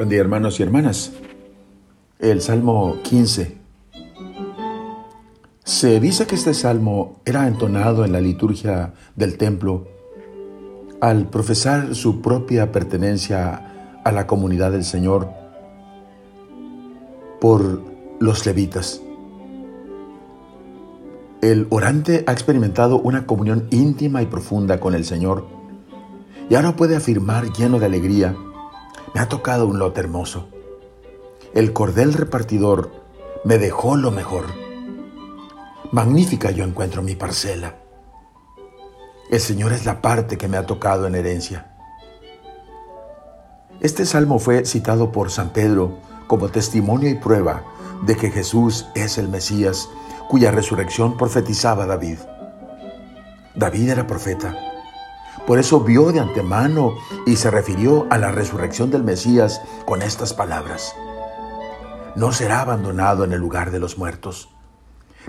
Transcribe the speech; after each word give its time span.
Buen 0.00 0.08
día 0.08 0.20
hermanos 0.20 0.58
y 0.58 0.62
hermanas. 0.62 1.12
El 2.18 2.40
Salmo 2.40 2.96
15. 3.02 3.58
Se 5.62 6.00
dice 6.00 6.26
que 6.26 6.36
este 6.36 6.54
salmo 6.54 7.20
era 7.26 7.46
entonado 7.46 8.06
en 8.06 8.12
la 8.12 8.22
liturgia 8.22 8.94
del 9.14 9.36
templo 9.36 9.88
al 11.02 11.28
profesar 11.28 11.94
su 11.94 12.22
propia 12.22 12.72
pertenencia 12.72 14.00
a 14.02 14.10
la 14.10 14.26
comunidad 14.26 14.72
del 14.72 14.84
Señor 14.84 15.28
por 17.38 17.82
los 18.20 18.46
levitas. 18.46 19.02
El 21.42 21.66
orante 21.68 22.24
ha 22.26 22.32
experimentado 22.32 22.98
una 22.98 23.26
comunión 23.26 23.66
íntima 23.70 24.22
y 24.22 24.26
profunda 24.26 24.80
con 24.80 24.94
el 24.94 25.04
Señor 25.04 25.46
y 26.48 26.54
ahora 26.54 26.74
puede 26.74 26.96
afirmar 26.96 27.52
lleno 27.52 27.78
de 27.78 27.84
alegría 27.84 28.34
me 29.14 29.20
ha 29.20 29.28
tocado 29.28 29.66
un 29.66 29.78
lote 29.78 30.00
hermoso. 30.00 30.48
El 31.54 31.72
cordel 31.72 32.12
repartidor 32.14 32.92
me 33.44 33.58
dejó 33.58 33.96
lo 33.96 34.10
mejor. 34.10 34.46
Magnífica 35.92 36.50
yo 36.50 36.64
encuentro 36.64 37.02
mi 37.02 37.16
parcela. 37.16 37.76
El 39.30 39.40
Señor 39.40 39.72
es 39.72 39.84
la 39.84 40.00
parte 40.00 40.38
que 40.38 40.48
me 40.48 40.56
ha 40.56 40.66
tocado 40.66 41.06
en 41.06 41.14
herencia. 41.14 41.66
Este 43.80 44.04
salmo 44.04 44.38
fue 44.38 44.64
citado 44.64 45.10
por 45.10 45.30
San 45.30 45.50
Pedro 45.50 45.98
como 46.26 46.48
testimonio 46.48 47.08
y 47.08 47.14
prueba 47.14 47.64
de 48.02 48.16
que 48.16 48.30
Jesús 48.30 48.86
es 48.94 49.18
el 49.18 49.28
Mesías 49.28 49.88
cuya 50.28 50.50
resurrección 50.50 51.16
profetizaba 51.16 51.86
David. 51.86 52.18
David 53.56 53.90
era 53.90 54.06
profeta 54.06 54.69
por 55.46 55.58
eso 55.58 55.80
vio 55.80 56.12
de 56.12 56.20
antemano 56.20 56.94
y 57.26 57.36
se 57.36 57.50
refirió 57.50 58.06
a 58.10 58.18
la 58.18 58.30
resurrección 58.30 58.90
del 58.90 59.02
Mesías 59.02 59.60
con 59.86 60.02
estas 60.02 60.32
palabras. 60.34 60.94
No 62.16 62.32
será 62.32 62.60
abandonado 62.60 63.24
en 63.24 63.32
el 63.32 63.40
lugar 63.40 63.70
de 63.70 63.80
los 63.80 63.98
muertos, 63.98 64.48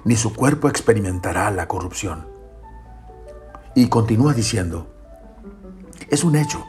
ni 0.04 0.16
su 0.16 0.34
cuerpo 0.34 0.68
experimentará 0.68 1.50
la 1.52 1.68
corrupción. 1.68 2.28
Y 3.76 3.88
continúa 3.88 4.34
diciendo, 4.34 4.88
es 6.10 6.24
un 6.24 6.36
hecho 6.36 6.66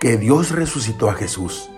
que 0.00 0.16
Dios 0.16 0.50
resucitó 0.50 1.08
a 1.08 1.14
Jesús. 1.14 1.70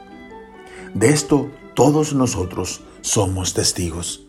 De 0.95 1.11
esto 1.11 1.51
todos 1.75 2.15
nosotros 2.15 2.83
somos 3.03 3.55
testigos. 3.55 4.25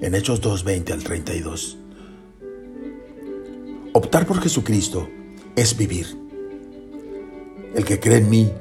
En 0.00 0.14
Hechos 0.14 0.42
2.20 0.42 0.92
al 0.92 1.04
32. 1.04 1.78
Optar 3.92 4.26
por 4.26 4.40
Jesucristo 4.40 5.08
es 5.56 5.76
vivir. 5.76 6.18
El 7.74 7.84
que 7.84 8.00
cree 8.00 8.18
en 8.18 8.30
mí, 8.30 8.52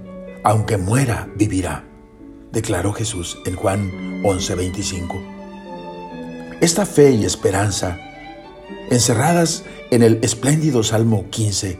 aunque 0.43 0.77
muera, 0.77 1.29
vivirá, 1.35 1.85
declaró 2.51 2.93
Jesús 2.93 3.39
en 3.45 3.55
Juan 3.55 4.21
11:25. 4.23 5.21
Esta 6.61 6.85
fe 6.85 7.11
y 7.11 7.25
esperanza, 7.25 7.99
encerradas 8.89 9.63
en 9.91 10.03
el 10.03 10.19
espléndido 10.23 10.83
Salmo 10.83 11.29
15, 11.29 11.79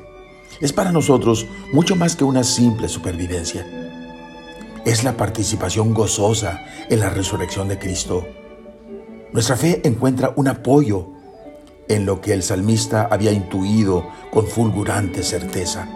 es 0.62 0.74
para 0.74 0.92
nosotros 0.92 1.48
mucho 1.72 1.96
más 1.96 2.16
que 2.16 2.24
una 2.24 2.44
simple 2.44 2.88
supervivencia. 2.88 3.66
Es 4.86 5.04
la 5.04 5.16
participación 5.16 5.94
gozosa 5.94 6.66
en 6.90 7.00
la 7.00 7.10
resurrección 7.10 7.68
de 7.68 7.80
Cristo. 7.80 8.28
Nuestra 9.32 9.56
fe 9.56 9.82
encuentra 9.84 10.34
un 10.36 10.48
apoyo 10.48 11.13
en 11.88 12.06
lo 12.06 12.22
que 12.22 12.34
el 12.34 12.44
salmista 12.44 13.08
había 13.10 13.32
intuido 13.32 14.08
con 14.32 14.48
fulgurante 14.48 15.24
certeza, 15.24 15.88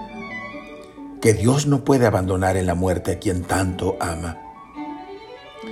que 1.21 1.33
Dios 1.33 1.67
no 1.67 1.83
puede 1.83 2.05
abandonar 2.05 2.57
en 2.57 2.65
la 2.65 2.75
muerte 2.75 3.13
a 3.13 3.19
quien 3.19 3.43
tanto 3.43 3.97
ama. 3.99 4.37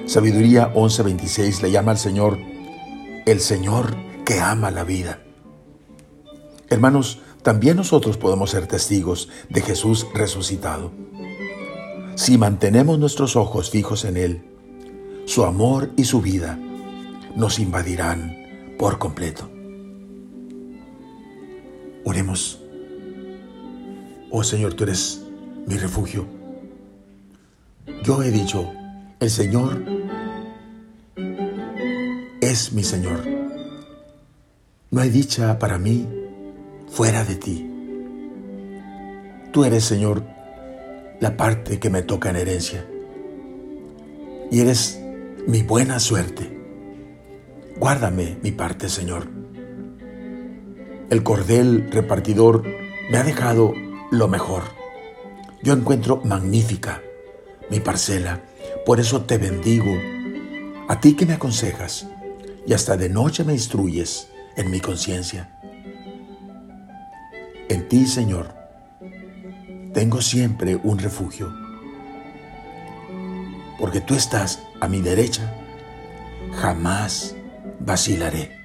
Sabiduría 0.05 0.71
11:26 0.73 1.61
le 1.61 1.71
llama 1.71 1.91
al 1.91 1.97
Señor 1.97 2.37
el 3.25 3.39
Señor 3.39 3.95
que 4.23 4.39
ama 4.39 4.71
la 4.71 4.83
vida. 4.83 5.19
Hermanos, 6.69 7.21
también 7.41 7.77
nosotros 7.77 8.17
podemos 8.17 8.51
ser 8.51 8.67
testigos 8.67 9.29
de 9.49 9.61
Jesús 9.61 10.07
resucitado. 10.13 10.91
Si 12.15 12.37
mantenemos 12.37 12.97
nuestros 12.97 13.35
ojos 13.35 13.69
fijos 13.69 14.05
en 14.05 14.17
Él, 14.17 14.43
su 15.25 15.43
amor 15.43 15.91
y 15.95 16.05
su 16.05 16.21
vida 16.21 16.57
nos 17.35 17.59
invadirán 17.59 18.75
por 18.77 18.99
completo. 18.99 19.54
Oremos. 22.05 22.61
Oh 24.29 24.43
Señor, 24.43 24.75
tú 24.75 24.83
eres 24.83 25.23
mi 25.65 25.75
refugio. 25.75 26.27
Yo 28.03 28.21
he 28.21 28.29
dicho, 28.29 28.71
el 29.19 29.29
Señor 29.29 29.83
es 32.41 32.73
mi 32.73 32.83
Señor. 32.83 33.21
No 34.91 35.01
hay 35.01 35.09
dicha 35.09 35.57
para 35.57 35.79
mí 35.79 36.07
fuera 36.87 37.25
de 37.25 37.35
ti. 37.35 37.71
Tú 39.51 39.65
eres, 39.65 39.83
Señor, 39.83 40.23
la 41.19 41.35
parte 41.35 41.79
que 41.79 41.89
me 41.89 42.03
toca 42.03 42.29
en 42.29 42.35
herencia. 42.35 42.85
Y 44.51 44.59
eres 44.59 45.01
mi 45.47 45.63
buena 45.63 45.99
suerte. 45.99 46.55
Guárdame 47.77 48.37
mi 48.43 48.51
parte, 48.51 48.89
Señor. 48.89 49.34
El 51.09 51.21
cordel 51.21 51.91
repartidor 51.91 52.63
me 53.11 53.17
ha 53.17 53.23
dejado 53.23 53.73
lo 54.11 54.27
mejor. 54.27 54.63
Yo 55.61 55.73
encuentro 55.73 56.21
magnífica 56.23 57.01
mi 57.69 57.79
parcela, 57.79 58.41
por 58.85 58.99
eso 58.99 59.23
te 59.23 59.37
bendigo, 59.37 59.95
a 60.87 60.99
ti 60.99 61.15
que 61.15 61.25
me 61.25 61.33
aconsejas 61.33 62.07
y 62.65 62.73
hasta 62.73 62.97
de 62.97 63.09
noche 63.09 63.43
me 63.43 63.53
instruyes 63.53 64.29
en 64.55 64.71
mi 64.71 64.79
conciencia. 64.79 65.59
En 67.69 67.87
ti, 67.87 68.05
Señor, 68.05 68.53
tengo 69.93 70.21
siempre 70.21 70.75
un 70.75 70.97
refugio, 70.97 71.53
porque 73.79 74.01
tú 74.01 74.15
estás 74.15 74.63
a 74.81 74.87
mi 74.87 75.01
derecha, 75.01 75.53
jamás 76.53 77.35
vacilaré. 77.79 78.64